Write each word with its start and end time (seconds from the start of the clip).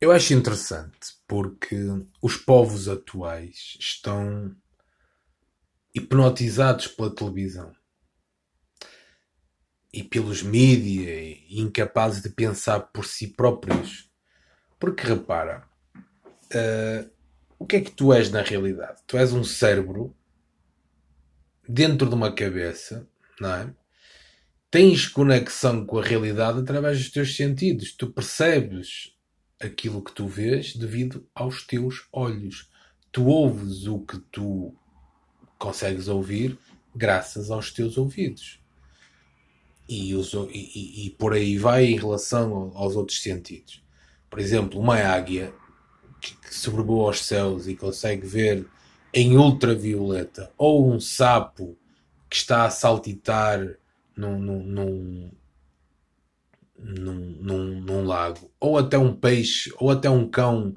Eu 0.00 0.10
acho 0.10 0.32
interessante 0.32 1.14
porque 1.28 1.76
os 2.22 2.34
povos 2.34 2.88
atuais 2.88 3.76
estão 3.78 4.56
hipnotizados 5.94 6.86
pela 6.86 7.14
televisão 7.14 7.70
e 9.92 10.02
pelos 10.02 10.42
mídias 10.42 11.38
e 11.50 11.60
incapazes 11.60 12.22
de 12.22 12.30
pensar 12.30 12.80
por 12.80 13.04
si 13.04 13.26
próprios. 13.26 14.10
Porque 14.78 15.06
repara, 15.06 15.68
uh, 15.94 17.10
o 17.58 17.66
que 17.66 17.76
é 17.76 17.80
que 17.82 17.90
tu 17.90 18.10
és 18.10 18.30
na 18.30 18.40
realidade? 18.40 19.02
Tu 19.06 19.18
és 19.18 19.34
um 19.34 19.44
cérebro 19.44 20.16
dentro 21.68 22.08
de 22.08 22.14
uma 22.14 22.34
cabeça, 22.34 23.06
não 23.38 23.54
é? 23.54 23.74
Tens 24.70 25.06
conexão 25.06 25.84
com 25.84 25.98
a 25.98 26.02
realidade 26.02 26.60
através 26.60 26.96
dos 26.96 27.10
teus 27.10 27.36
sentidos. 27.36 27.92
Tu 27.92 28.10
percebes 28.10 29.19
aquilo 29.60 30.02
que 30.02 30.12
tu 30.12 30.26
vês 30.26 30.74
devido 30.74 31.26
aos 31.34 31.66
teus 31.66 32.06
olhos. 32.12 32.70
Tu 33.12 33.24
ouves 33.26 33.86
o 33.86 34.00
que 34.00 34.18
tu 34.18 34.74
consegues 35.58 36.08
ouvir 36.08 36.58
graças 36.94 37.50
aos 37.50 37.70
teus 37.70 37.98
ouvidos. 37.98 38.58
E, 39.88 40.14
os, 40.14 40.32
e, 40.52 41.06
e, 41.06 41.10
por 41.10 41.34
aí 41.34 41.58
vai 41.58 41.84
em 41.84 41.96
relação 41.96 42.72
aos 42.74 42.96
outros 42.96 43.20
sentidos. 43.22 43.82
Por 44.30 44.38
exemplo, 44.38 44.78
uma 44.78 44.96
águia 44.96 45.52
que, 46.20 46.36
que 46.36 46.54
sobrevoa 46.54 47.08
aos 47.08 47.24
céus 47.24 47.66
e 47.66 47.74
consegue 47.74 48.26
ver 48.26 48.66
em 49.12 49.36
ultravioleta, 49.36 50.52
ou 50.56 50.88
um 50.88 51.00
sapo 51.00 51.76
que 52.28 52.36
está 52.36 52.64
a 52.64 52.70
saltitar 52.70 53.76
num, 54.16 54.38
num, 54.38 54.62
num, 54.62 55.30
num, 56.82 57.36
num, 57.40 57.80
num 57.80 58.04
lago, 58.04 58.50
ou 58.58 58.78
até 58.78 58.98
um 58.98 59.14
peixe, 59.14 59.72
ou 59.78 59.90
até 59.90 60.08
um 60.10 60.28
cão 60.28 60.74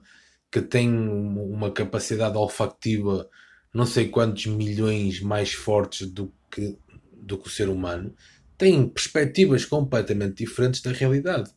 que 0.52 0.62
tem 0.62 0.90
uma 0.90 1.72
capacidade 1.72 2.38
olfativa 2.38 3.30
não 3.74 3.86
sei 3.86 4.08
quantos 4.08 4.46
milhões 4.46 5.20
mais 5.20 5.52
fortes 5.54 6.08
do 6.08 6.32
que, 6.52 6.78
do 7.12 7.38
que 7.38 7.48
o 7.48 7.52
ser 7.52 7.70
humano, 7.70 8.16
têm 8.58 8.88
perspectivas 8.88 9.66
completamente 9.66 10.46
diferentes 10.46 10.82
da 10.82 10.92
realidade. 10.92 11.52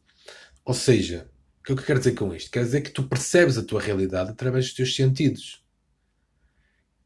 Ou 0.64 0.72
seja, 0.72 1.30
o 1.60 1.62
que 1.62 1.72
eu 1.72 1.76
quero 1.76 1.98
dizer 1.98 2.14
com 2.14 2.34
isto? 2.34 2.50
Quer 2.50 2.64
dizer 2.64 2.80
que 2.80 2.90
tu 2.90 3.02
percebes 3.02 3.58
a 3.58 3.64
tua 3.64 3.80
realidade 3.80 4.30
através 4.30 4.66
dos 4.66 4.74
teus 4.74 4.96
sentidos. 4.96 5.62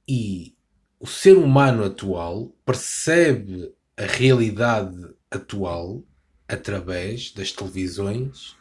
E 0.09 0.55
o 1.01 1.07
ser 1.07 1.37
humano 1.37 1.85
atual 1.85 2.55
percebe 2.65 3.75
a 3.97 4.05
realidade 4.05 4.97
atual 5.31 6.05
através 6.51 7.33
das 7.33 7.53
televisões 7.53 8.57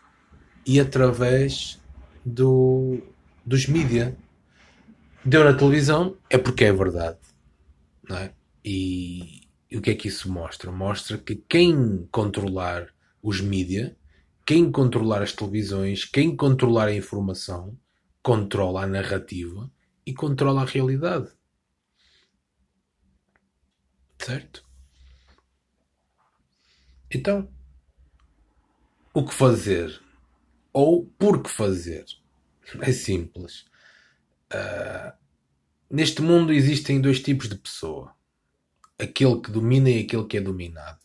e 0.66 0.80
através 0.80 1.82
do, 2.24 3.02
dos 3.46 3.68
mídias. 3.68 4.14
Deu 5.26 5.44
na 5.44 5.54
televisão 5.54 6.16
é 6.30 6.38
porque 6.38 6.66
é 6.66 6.72
verdade. 6.72 7.18
Não 8.08 8.18
é? 8.18 8.34
E, 8.64 9.48
e 9.70 9.78
o 9.78 9.82
que 9.82 9.90
é 9.90 9.96
que 9.96 10.08
isso 10.08 10.32
mostra? 10.32 10.72
Mostra 10.72 11.18
que 11.18 11.36
quem 11.36 12.08
controlar 12.12 12.94
os 13.22 13.42
mídias, 13.42 13.92
quem 14.46 14.72
controlar 14.72 15.22
as 15.22 15.34
televisões, 15.34 16.06
quem 16.06 16.36
controlar 16.36 16.88
a 16.88 16.96
informação, 16.96 17.78
controla 18.22 18.84
a 18.84 18.88
narrativa 18.88 19.70
e 20.06 20.14
controla 20.14 20.62
a 20.62 20.66
realidade. 20.66 21.30
Certo? 24.20 24.64
Então, 27.12 27.50
o 29.20 29.26
que 29.26 29.34
fazer 29.34 30.02
ou 30.72 31.06
por 31.18 31.44
que 31.44 31.50
fazer. 31.50 32.06
É 32.80 32.92
simples. 32.92 33.66
Uh, 34.54 35.12
neste 35.90 36.22
mundo 36.22 36.54
existem 36.54 37.02
dois 37.02 37.20
tipos 37.20 37.50
de 37.50 37.56
pessoa: 37.56 38.14
aquele 38.98 39.42
que 39.42 39.52
domina 39.52 39.90
e 39.90 40.04
aquele 40.04 40.26
que 40.26 40.38
é 40.38 40.42
dominado. 40.42 41.00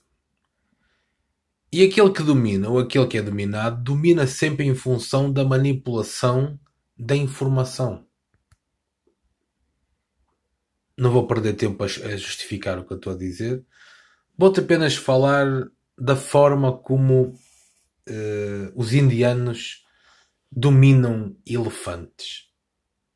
E 1.72 1.82
aquele 1.82 2.12
que 2.12 2.22
domina 2.22 2.68
ou 2.68 2.78
aquele 2.78 3.06
que 3.08 3.18
é 3.18 3.22
dominado 3.22 3.82
domina 3.82 4.28
sempre 4.28 4.64
em 4.64 4.76
função 4.76 5.32
da 5.32 5.44
manipulação 5.44 6.58
da 6.96 7.16
informação. 7.16 8.06
Não 10.96 11.10
vou 11.10 11.26
perder 11.26 11.54
tempo 11.54 11.82
a 11.82 11.88
justificar 11.88 12.78
o 12.78 12.84
que 12.84 12.92
eu 12.92 12.96
estou 12.96 13.12
a 13.12 13.16
dizer. 13.16 13.64
Vou-te 14.38 14.60
apenas 14.60 14.94
falar 14.94 15.68
da 15.98 16.14
forma 16.14 16.76
como 16.78 17.36
uh, 18.08 18.72
os 18.74 18.92
indianos 18.92 19.84
dominam 20.50 21.36
elefantes. 21.46 22.50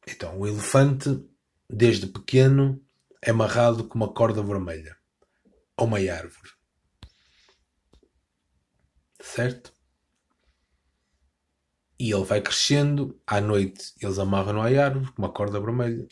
Então, 0.07 0.39
o 0.39 0.47
elefante, 0.47 1.23
desde 1.69 2.07
pequeno, 2.07 2.83
é 3.23 3.31
amarrado 3.31 3.85
com 3.85 3.97
uma 3.97 4.13
corda 4.13 4.43
vermelha 4.43 4.97
a 5.77 5.85
uma 5.85 5.99
árvore. 5.99 6.51
Certo? 9.21 9.73
E 11.99 12.13
ele 12.13 12.25
vai 12.25 12.41
crescendo, 12.41 13.21
à 13.27 13.41
noite 13.41 13.93
eles 14.01 14.19
amarram-no 14.19 14.63
à 14.63 14.85
árvore 14.85 15.13
com 15.13 15.23
uma 15.23 15.33
corda 15.33 15.61
vermelha, 15.61 16.07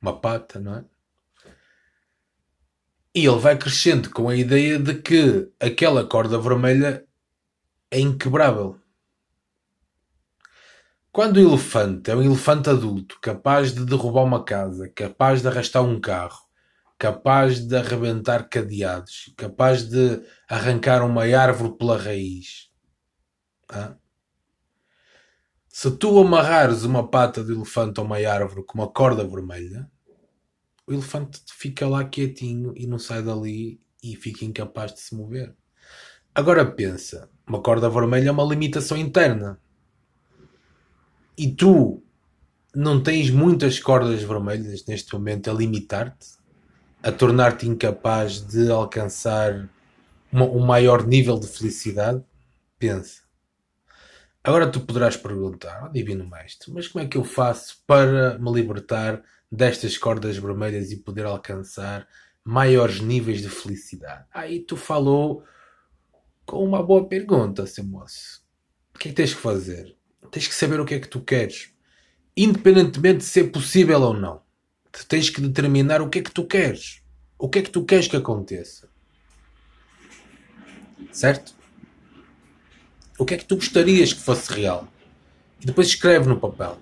uma 0.00 0.20
pata, 0.20 0.60
não 0.60 0.76
é? 0.76 0.84
E 3.12 3.26
ele 3.26 3.38
vai 3.38 3.56
crescendo 3.56 4.10
com 4.10 4.28
a 4.28 4.36
ideia 4.36 4.78
de 4.78 4.94
que 4.94 5.48
aquela 5.60 6.04
corda 6.06 6.38
vermelha 6.38 7.06
é 7.94 8.00
inquebrável. 8.00 8.76
Quando 11.12 11.36
o 11.36 11.40
elefante 11.40 12.10
é 12.10 12.16
um 12.16 12.22
elefante 12.22 12.68
adulto, 12.68 13.20
capaz 13.20 13.72
de 13.72 13.84
derrubar 13.86 14.24
uma 14.24 14.44
casa, 14.44 14.88
capaz 14.88 15.42
de 15.42 15.46
arrastar 15.46 15.84
um 15.84 16.00
carro, 16.00 16.42
capaz 16.98 17.60
de 17.60 17.76
arrebentar 17.76 18.48
cadeados, 18.48 19.32
capaz 19.36 19.88
de 19.88 20.20
arrancar 20.48 21.06
uma 21.06 21.22
árvore 21.22 21.78
pela 21.78 21.96
raiz. 21.96 22.68
Se 25.68 25.88
tu 25.96 26.18
amarrares 26.18 26.82
uma 26.82 27.08
pata 27.08 27.44
de 27.44 27.52
elefante 27.52 28.00
a 28.00 28.02
uma 28.02 28.16
árvore 28.16 28.64
com 28.66 28.76
uma 28.76 28.90
corda 28.90 29.24
vermelha, 29.24 29.88
o 30.84 30.92
elefante 30.92 31.40
fica 31.48 31.86
lá 31.86 32.04
quietinho 32.04 32.74
e 32.76 32.88
não 32.88 32.98
sai 32.98 33.22
dali 33.22 33.80
e 34.02 34.16
fica 34.16 34.44
incapaz 34.44 34.92
de 34.92 35.00
se 35.00 35.14
mover. 35.14 35.56
Agora 36.34 36.66
pensa, 36.66 37.30
uma 37.46 37.62
corda 37.62 37.88
vermelha 37.88 38.28
é 38.28 38.32
uma 38.32 38.42
limitação 38.42 38.96
interna. 38.96 39.56
E 41.38 41.52
tu 41.52 42.02
não 42.74 43.00
tens 43.00 43.30
muitas 43.30 43.78
cordas 43.78 44.20
vermelhas 44.22 44.84
neste 44.86 45.12
momento 45.12 45.48
a 45.48 45.54
limitar-te, 45.54 46.32
a 47.00 47.12
tornar-te 47.12 47.68
incapaz 47.68 48.40
de 48.40 48.68
alcançar 48.68 49.68
uma, 50.32 50.44
um 50.46 50.66
maior 50.66 51.06
nível 51.06 51.38
de 51.38 51.46
felicidade? 51.46 52.20
Pensa. 52.80 53.22
Agora 54.42 54.70
tu 54.70 54.80
poderás 54.80 55.16
perguntar, 55.16 55.84
oh, 55.86 55.88
Divino 55.88 56.28
Mestre, 56.28 56.72
mas 56.72 56.88
como 56.88 57.04
é 57.04 57.08
que 57.08 57.16
eu 57.16 57.24
faço 57.24 57.78
para 57.86 58.38
me 58.40 58.52
libertar 58.52 59.22
destas 59.50 59.96
cordas 59.96 60.36
vermelhas 60.36 60.90
e 60.90 60.96
poder 60.96 61.26
alcançar 61.26 62.08
maiores 62.44 63.00
níveis 63.00 63.40
de 63.40 63.48
felicidade? 63.48 64.24
Aí 64.34 64.58
tu 64.60 64.76
falou 64.76 65.44
com 66.44 66.64
uma 66.64 66.82
boa 66.82 67.06
pergunta, 67.06 67.66
seu 67.66 67.84
moço. 67.84 68.42
O 68.94 68.98
que 68.98 69.08
é 69.08 69.10
que 69.10 69.16
tens 69.16 69.34
que 69.34 69.40
fazer? 69.40 69.96
Tens 70.30 70.48
que 70.48 70.54
saber 70.54 70.80
o 70.80 70.84
que 70.84 70.94
é 70.94 71.00
que 71.00 71.08
tu 71.08 71.20
queres. 71.20 71.70
Independentemente 72.36 73.18
de 73.18 73.24
ser 73.24 73.44
possível 73.50 74.00
ou 74.00 74.14
não. 74.14 74.42
Tens 75.08 75.30
que 75.30 75.40
determinar 75.40 76.00
o 76.00 76.08
que 76.08 76.18
é 76.18 76.22
que 76.22 76.30
tu 76.30 76.44
queres. 76.44 77.02
O 77.38 77.48
que 77.48 77.58
é 77.58 77.62
que 77.62 77.70
tu 77.70 77.84
queres 77.84 78.08
que 78.08 78.16
aconteça. 78.16 78.88
Certo? 81.12 81.54
O 83.18 83.24
que 83.24 83.34
é 83.34 83.36
que 83.36 83.44
tu 83.44 83.56
gostarias 83.56 84.12
que 84.12 84.20
fosse 84.20 84.52
real? 84.52 84.88
E 85.60 85.66
depois 85.66 85.88
escreve 85.88 86.28
no 86.28 86.38
papel 86.38 86.78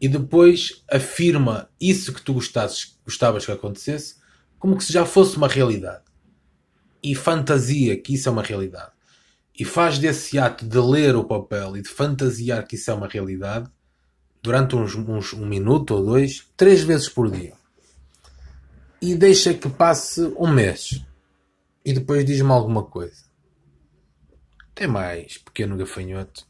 e 0.00 0.08
depois 0.08 0.82
afirma 0.90 1.68
isso 1.80 2.12
que 2.12 2.22
tu 2.22 2.32
gostasses, 2.32 2.98
gostavas 3.04 3.44
que 3.44 3.52
acontecesse 3.52 4.16
como 4.58 4.76
que 4.76 4.84
se 4.84 4.92
já 4.92 5.04
fosse 5.04 5.36
uma 5.36 5.48
realidade. 5.48 6.02
E 7.02 7.14
fantasia 7.14 7.96
que 7.96 8.14
isso 8.14 8.28
é 8.28 8.32
uma 8.32 8.42
realidade. 8.42 8.92
E 9.58 9.64
faz 9.64 9.98
desse 9.98 10.38
ato 10.38 10.66
de 10.66 10.78
ler 10.78 11.16
o 11.16 11.24
papel 11.24 11.76
e 11.76 11.82
de 11.82 11.88
fantasiar 11.88 12.66
que 12.66 12.76
isso 12.76 12.90
é 12.90 12.94
uma 12.94 13.08
realidade 13.08 13.70
durante 14.42 14.74
uns, 14.74 14.94
uns 14.94 15.32
um 15.32 15.46
minuto 15.46 15.94
ou 15.94 16.04
dois, 16.04 16.46
três 16.56 16.82
vezes 16.82 17.08
por 17.08 17.30
dia. 17.30 17.52
E 19.00 19.14
deixa 19.14 19.54
que 19.54 19.68
passe 19.68 20.22
um 20.38 20.48
mês. 20.48 21.04
E 21.84 21.92
depois 21.92 22.24
diz-me 22.24 22.50
alguma 22.50 22.82
coisa. 22.82 23.24
Tem 24.74 24.86
mais, 24.86 25.38
pequeno 25.38 25.76
gafanhoto 25.76 26.49